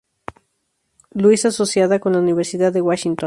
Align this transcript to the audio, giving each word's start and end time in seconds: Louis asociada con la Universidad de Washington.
Louis 1.13 1.45
asociada 1.45 1.99
con 1.99 2.13
la 2.13 2.17
Universidad 2.19 2.73
de 2.73 2.81
Washington. 2.81 3.19